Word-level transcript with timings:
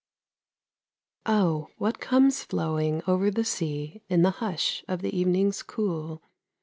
Oh, 1.27 1.67
what 1.77 1.99
comes 1.99 2.43
flowing 2.43 3.03
over 3.05 3.29
the 3.29 3.45
sea 3.45 4.01
In 4.09 4.23
the 4.23 4.31
hush 4.41 4.83
of 4.87 5.03
the 5.03 5.15
evening's 5.15 5.61
cool? 5.61 6.23